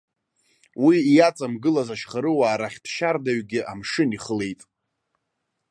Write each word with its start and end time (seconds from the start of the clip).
Уи 0.85 0.97
иаҵамгылаз 1.15 1.89
ашьхарыуаа 1.93 2.57
рахьтә 2.61 2.89
шьардаҩгьы 2.93 3.59
амшын 3.71 4.09
ихылеит. 4.17 4.61